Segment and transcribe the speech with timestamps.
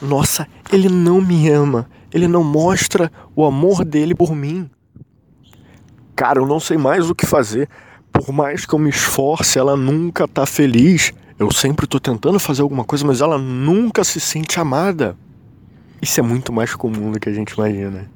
[0.00, 1.88] Nossa, ele não me ama.
[2.12, 4.68] Ele não mostra o amor dele por mim.
[6.16, 7.68] Cara, eu não sei mais o que fazer.
[8.12, 11.12] Por mais que eu me esforce, ela nunca tá feliz.
[11.38, 15.16] Eu sempre tô tentando fazer alguma coisa, mas ela nunca se sente amada.
[16.02, 18.10] Isso é muito mais comum do que a gente imagina.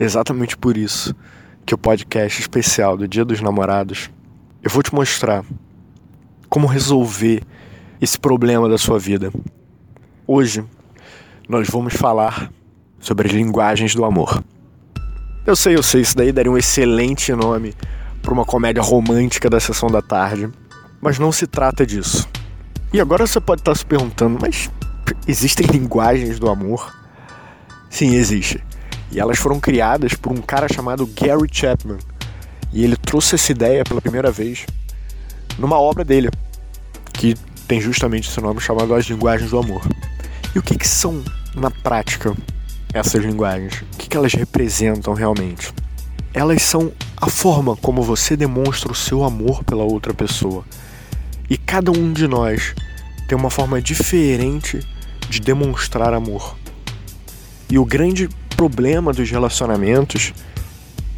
[0.00, 1.14] Exatamente por isso
[1.66, 4.10] que o podcast especial do Dia dos Namorados
[4.62, 5.44] eu vou te mostrar
[6.48, 7.42] como resolver
[8.00, 9.32] esse problema da sua vida.
[10.26, 10.64] Hoje
[11.48, 12.52] nós vamos falar
[13.00, 14.44] sobre as linguagens do amor.
[15.46, 17.74] Eu sei, eu sei, isso daí daria um excelente nome
[18.20, 20.50] para uma comédia romântica da sessão da tarde,
[21.00, 22.28] mas não se trata disso.
[22.92, 24.70] E agora você pode estar se perguntando, mas
[25.26, 26.94] existem linguagens do amor?
[27.88, 28.62] Sim, existe.
[29.10, 31.98] E elas foram criadas por um cara chamado Gary Chapman.
[32.74, 34.66] E ele trouxe essa ideia pela primeira vez
[35.58, 36.28] numa obra dele,
[37.14, 37.34] que
[37.66, 39.82] tem justamente esse nome chamado As Linguagens do Amor.
[40.54, 41.22] E o que, que são,
[41.54, 42.34] na prática,
[42.92, 43.82] essas linguagens?
[43.94, 45.72] O que, que elas representam realmente?
[46.32, 50.64] Elas são a forma como você demonstra o seu amor pela outra pessoa.
[51.50, 52.74] E cada um de nós
[53.28, 54.80] tem uma forma diferente
[55.28, 56.56] de demonstrar amor.
[57.70, 60.32] E o grande problema dos relacionamentos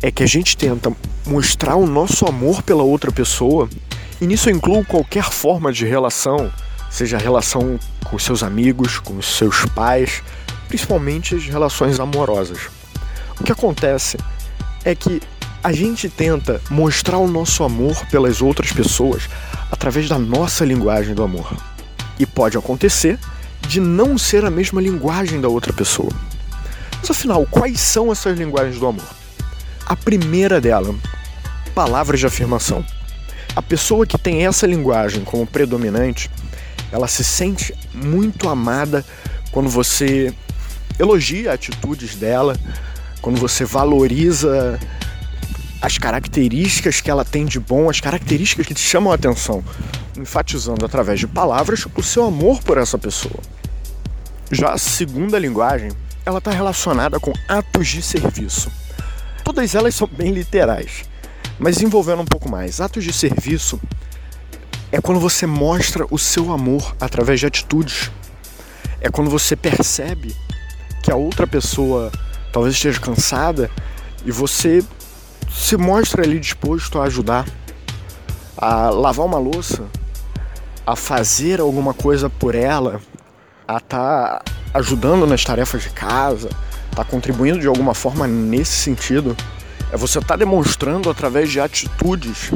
[0.03, 0.93] é que a gente tenta
[1.27, 3.69] mostrar o nosso amor pela outra pessoa,
[4.21, 6.51] e nisso eu incluo qualquer forma de relação,
[6.91, 10.23] seja relação com seus amigos, com os seus pais,
[10.69, 12.59] principalmente as relações amorosas.
[13.41, 14.19] O que acontece
[14.85, 15.23] é que
[15.63, 19.29] a gente tenta mostrar o nosso amor pelas outras pessoas
[19.71, 21.55] através da nossa linguagem do amor.
[22.19, 23.19] E pode acontecer
[23.67, 26.11] de não ser a mesma linguagem da outra pessoa.
[26.99, 29.07] Mas afinal, quais são essas linguagens do amor?
[29.87, 30.95] A primeira dela,
[31.75, 32.85] palavras de afirmação.
[33.55, 36.31] A pessoa que tem essa linguagem como predominante,
[36.93, 39.05] ela se sente muito amada
[39.51, 40.33] quando você
[40.99, 42.57] elogia atitudes dela,
[43.21, 44.79] quando você valoriza
[45.81, 49.65] as características que ela tem de bom, as características que te chamam a atenção,
[50.17, 53.41] enfatizando através de palavras o seu amor por essa pessoa.
[54.51, 55.91] Já a segunda linguagem,
[56.27, 58.71] ela está relacionada com atos de serviço.
[59.43, 61.05] Todas elas são bem literais,
[61.59, 62.81] mas envolvendo um pouco mais.
[62.81, 63.81] Atos de serviço
[64.93, 68.11] é quando você mostra o seu amor através de atitudes.
[69.01, 70.35] É quando você percebe
[71.03, 72.11] que a outra pessoa
[72.53, 73.71] talvez esteja cansada
[74.25, 74.85] e você
[75.51, 77.47] se mostra ali disposto a ajudar,
[78.57, 79.85] a lavar uma louça,
[80.87, 83.01] a fazer alguma coisa por ela,
[83.67, 86.51] a estar tá ajudando nas tarefas de casa,
[86.95, 89.37] tá contribuindo de alguma forma nesse sentido,
[89.93, 92.53] é você estar tá demonstrando através de atitudes,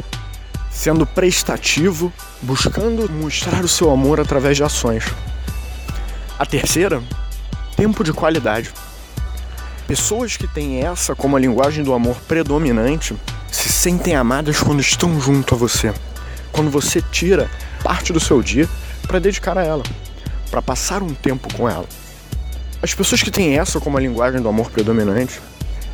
[0.75, 5.05] sendo prestativo, buscando mostrar o seu amor através de ações.
[6.37, 7.01] A terceira,
[7.77, 8.73] tempo de qualidade.
[9.87, 13.15] Pessoas que têm essa como a linguagem do amor predominante
[13.49, 15.93] se sentem amadas quando estão junto a você.
[16.51, 17.49] Quando você tira
[17.81, 18.67] parte do seu dia
[19.07, 19.83] para dedicar a ela,
[20.51, 21.85] para passar um tempo com ela.
[22.81, 25.39] As pessoas que têm essa como a linguagem do amor predominante,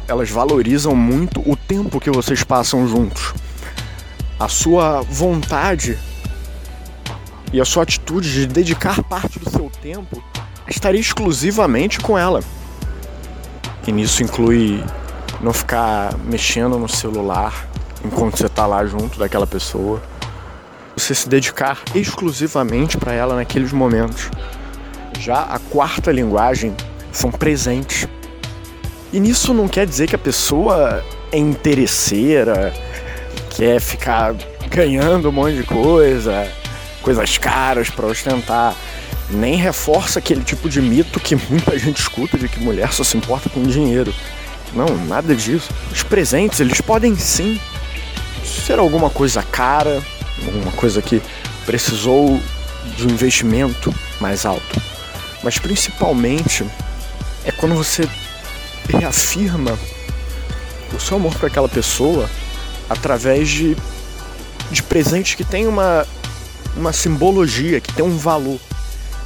[0.07, 3.31] elas valorizam muito o tempo que vocês passam juntos.
[4.41, 5.99] A sua vontade
[7.53, 10.19] e a sua atitude de dedicar parte do seu tempo
[10.67, 12.39] estaria exclusivamente com ela.
[13.85, 14.83] E nisso inclui
[15.41, 17.67] não ficar mexendo no celular
[18.03, 20.01] enquanto você está lá junto daquela pessoa.
[20.97, 24.31] Você se dedicar exclusivamente para ela naqueles momentos.
[25.19, 26.75] Já a quarta linguagem
[27.11, 28.07] são presentes.
[29.13, 32.73] E nisso não quer dizer que a pessoa é interesseira,
[33.51, 34.33] quer ficar
[34.69, 36.51] ganhando um monte de coisa,
[37.01, 38.75] coisas caras para ostentar
[39.29, 43.17] nem reforça aquele tipo de mito que muita gente escuta de que mulher só se
[43.17, 44.13] importa com dinheiro.
[44.73, 45.69] Não, nada disso.
[45.91, 47.59] Os presentes, eles podem sim
[48.43, 50.01] ser alguma coisa cara,
[50.45, 51.21] alguma coisa que
[51.65, 52.39] precisou
[52.97, 54.81] de um investimento mais alto.
[55.43, 56.65] Mas principalmente
[57.45, 58.07] é quando você
[58.89, 59.77] reafirma
[60.93, 62.29] o seu amor para aquela pessoa
[62.91, 63.77] através de,
[64.69, 66.05] de presentes que tem uma,
[66.75, 68.59] uma simbologia, que tem um valor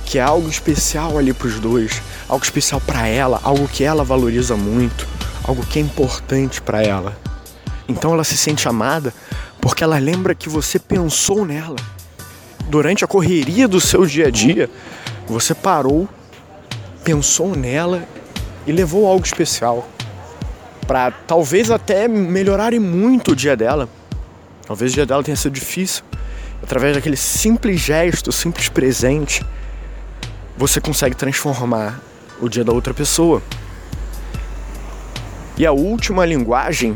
[0.05, 4.03] que é algo especial ali para os dois, algo especial para ela, algo que ela
[4.03, 5.07] valoriza muito,
[5.43, 7.17] algo que é importante para ela.
[7.89, 9.11] Então ela se sente amada
[9.59, 11.77] porque ela lembra que você pensou nela.
[12.67, 14.69] Durante a correria do seu dia a dia,
[15.27, 16.07] você parou,
[17.03, 18.07] pensou nela
[18.67, 19.87] e levou algo especial
[20.87, 23.89] para talvez até melhorarem muito o dia dela.
[24.65, 26.03] Talvez o dia dela tenha sido difícil.
[26.61, 29.45] Através daquele simples gesto, simples presente,
[30.57, 31.99] você consegue transformar
[32.41, 33.41] o dia da outra pessoa.
[35.57, 36.95] E a última linguagem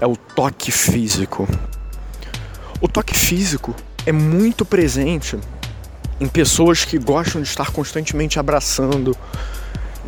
[0.00, 1.48] é o toque físico.
[2.80, 3.74] O toque físico
[4.06, 5.38] é muito presente
[6.20, 9.16] em pessoas que gostam de estar constantemente abraçando,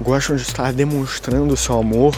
[0.00, 2.14] gostam de estar demonstrando seu amor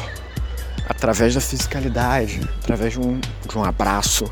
[0.88, 4.30] através da fisicalidade, através de um, de um abraço.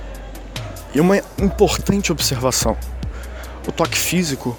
[0.94, 2.76] E uma importante observação:
[3.66, 4.56] o toque físico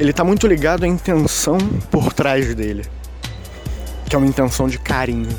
[0.00, 1.58] ele está muito ligado à intenção
[1.90, 2.86] por trás dele,
[4.08, 5.36] que é uma intenção de carinho.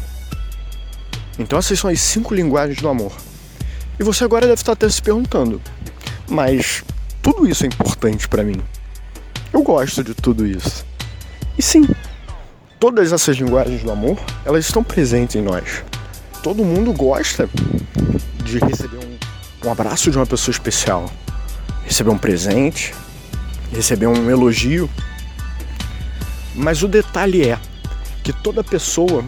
[1.38, 3.14] Então essas são as cinco linguagens do amor.
[3.98, 5.62] E você agora deve estar até se perguntando,
[6.28, 6.84] mas
[7.22, 8.62] tudo isso é importante para mim?
[9.52, 10.86] Eu gosto de tudo isso.
[11.58, 11.88] E sim,
[12.80, 15.84] todas essas linguagens do amor, elas estão presentes em nós.
[16.42, 17.50] Todo mundo gosta
[18.44, 21.12] de receber um, um abraço de uma pessoa especial,
[21.84, 22.96] receber um presente,
[23.74, 24.90] receber um elogio.
[26.56, 27.60] Mas o detalhe é
[28.24, 29.24] que toda pessoa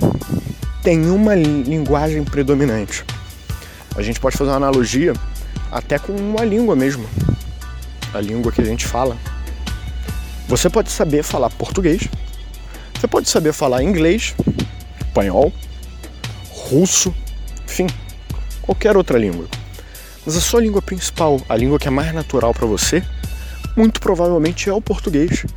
[0.82, 3.04] tem uma linguagem predominante.
[3.96, 5.14] A gente pode fazer uma analogia
[5.70, 7.06] até com uma língua mesmo.
[8.14, 9.18] A língua que a gente fala.
[10.48, 12.10] Você pode saber falar português,
[13.02, 14.36] você pode saber falar inglês,
[15.00, 15.52] espanhol,
[16.52, 17.12] russo,
[17.66, 17.88] enfim,
[18.62, 19.48] qualquer outra língua.
[20.24, 23.04] Mas a sua língua principal, a língua que é mais natural para você,
[23.76, 25.48] muito provavelmente é o português.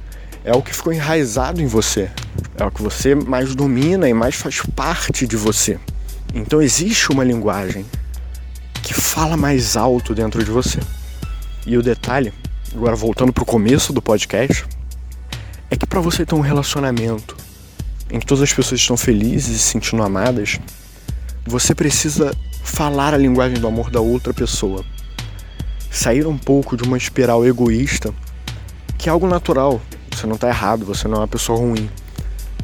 [0.43, 2.11] É o que ficou enraizado em você.
[2.57, 5.79] É o que você mais domina e mais faz parte de você.
[6.35, 7.85] Então existe uma linguagem
[8.83, 10.81] que fala mais alto dentro de você.
[11.67, 12.33] E o detalhe,
[12.75, 14.65] agora voltando para o começo do podcast,
[15.75, 17.37] é que para você ter um relacionamento
[18.09, 20.61] em que todas as pessoas estão felizes e se sentindo amadas,
[21.45, 22.33] você precisa
[22.63, 24.85] falar a linguagem do amor da outra pessoa
[25.91, 28.15] sair um pouco de uma espiral egoísta,
[28.97, 29.81] que é algo natural.
[30.13, 31.91] Você não está errado, você não é uma pessoa ruim.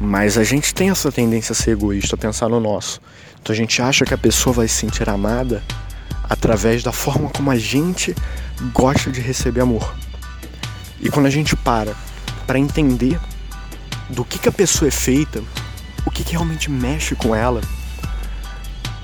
[0.01, 3.01] Mas a gente tem essa tendência a ser egoísta, a pensar no nosso.
[3.41, 5.63] Então a gente acha que a pessoa vai se sentir amada
[6.29, 8.15] através da forma como a gente
[8.73, 9.95] gosta de receber amor.
[11.01, 11.95] E quando a gente para
[12.51, 13.17] para entender
[14.09, 15.41] do que, que a pessoa é feita,
[16.05, 17.61] o que, que realmente mexe com ela,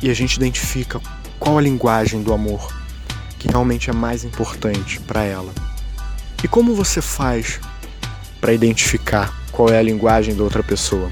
[0.02, 1.00] e a gente identifica
[1.38, 2.75] qual a linguagem do amor,
[3.38, 5.52] que realmente é mais importante para ela.
[6.43, 7.60] E como você faz
[8.40, 11.08] para identificar qual é a linguagem da outra pessoa?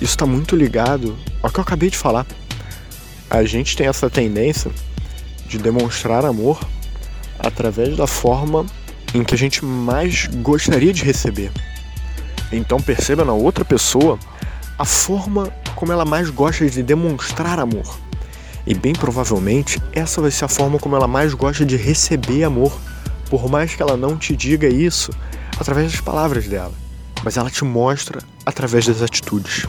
[0.00, 2.24] Isso está muito ligado ao que eu acabei de falar.
[3.28, 4.70] A gente tem essa tendência
[5.46, 6.58] de demonstrar amor
[7.38, 8.64] através da forma
[9.14, 11.50] em que a gente mais gostaria de receber.
[12.52, 14.18] Então perceba na outra pessoa
[14.78, 17.98] a forma como ela mais gosta de demonstrar amor.
[18.66, 22.76] E bem provavelmente essa vai ser a forma como ela mais gosta de receber amor,
[23.30, 25.10] por mais que ela não te diga isso
[25.58, 26.72] através das palavras dela,
[27.24, 29.66] mas ela te mostra através das atitudes.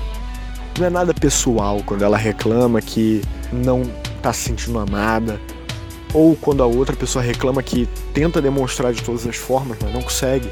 [0.78, 3.84] Não é nada pessoal quando ela reclama que não
[4.16, 5.40] está se sentindo amada,
[6.14, 10.02] ou quando a outra pessoa reclama que tenta demonstrar de todas as formas, mas não
[10.02, 10.50] consegue,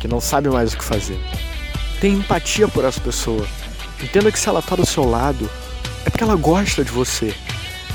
[0.00, 1.18] que não sabe mais o que fazer.
[2.00, 3.46] Tenha empatia por essa pessoa.
[4.02, 5.48] Entenda que se ela está do seu lado,
[6.04, 7.34] é porque ela gosta de você.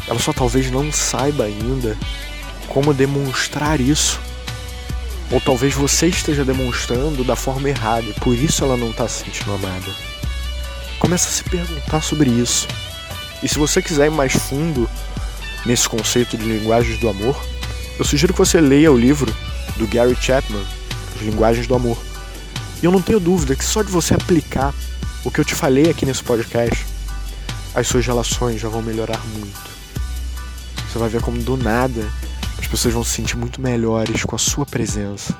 [0.07, 1.97] Ela só talvez não saiba ainda
[2.69, 4.19] como demonstrar isso.
[5.29, 9.25] Ou talvez você esteja demonstrando da forma errada e por isso ela não está se
[9.25, 9.91] sentindo amada.
[10.99, 12.65] Começa a se perguntar sobre isso.
[13.43, 14.89] E se você quiser ir mais fundo
[15.67, 17.39] nesse conceito de linguagens do amor,
[17.99, 19.35] eu sugiro que você leia o livro
[19.75, 20.65] do Gary Chapman,
[21.15, 21.97] As Linguagens do Amor.
[22.81, 24.73] E eu não tenho dúvida que só de você aplicar
[25.23, 26.85] o que eu te falei aqui nesse podcast,
[27.75, 29.69] as suas relações já vão melhorar muito.
[30.89, 32.07] Você vai ver como do nada
[32.57, 35.37] as pessoas vão se sentir muito melhores com a sua presença.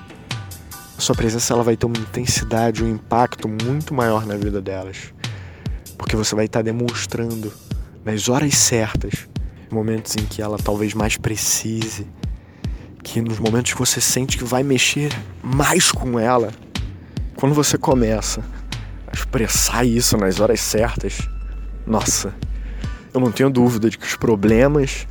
[0.97, 5.13] A sua presença ela vai ter uma intensidade, um impacto muito maior na vida delas.
[5.97, 7.51] Porque você vai estar demonstrando
[8.05, 9.27] nas horas certas,
[9.73, 12.07] momentos em que ela talvez mais precise,
[13.03, 16.51] que nos momentos que você sente que vai mexer mais com ela,
[17.35, 18.43] quando você começa
[19.07, 21.19] a expressar isso nas horas certas,
[21.85, 22.33] nossa,
[23.13, 25.07] eu não tenho dúvida de que os problemas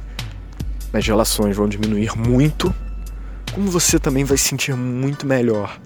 [0.92, 2.74] nas relações vão diminuir muito,
[3.52, 5.78] como você também vai se sentir muito melhor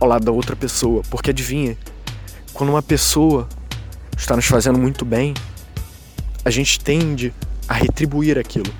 [0.00, 1.02] ao lado da outra pessoa.
[1.08, 1.76] Porque adivinha,
[2.52, 3.48] quando uma pessoa
[4.16, 5.34] está nos fazendo muito bem,
[6.44, 7.32] a gente tende
[7.68, 8.72] a retribuir aquilo.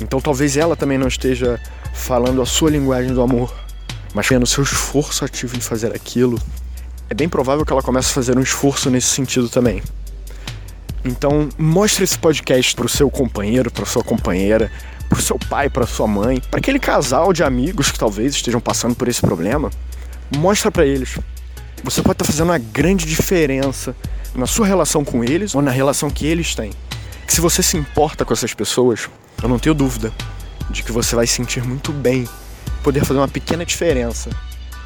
[0.00, 1.60] Então talvez ela também não esteja
[1.92, 3.54] falando a sua linguagem do amor,
[4.12, 6.40] mas tendo seu esforço ativo em fazer aquilo,
[7.08, 9.82] é bem provável que ela comece a fazer um esforço nesse sentido também.
[11.04, 14.70] Então, mostre esse podcast para o seu companheiro, para sua companheira,
[15.08, 18.60] para o seu pai, para sua mãe, para aquele casal de amigos que talvez estejam
[18.60, 19.70] passando por esse problema.
[20.34, 21.18] Mostra para eles
[21.84, 23.94] você pode estar fazendo uma grande diferença
[24.34, 26.70] na sua relação com eles ou na relação que eles têm.
[27.26, 29.08] Que se você se importa com essas pessoas,
[29.42, 30.12] eu não tenho dúvida
[30.70, 32.28] de que você vai sentir muito bem
[32.82, 34.30] poder fazer uma pequena diferença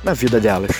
[0.02, 0.70] na vida delas.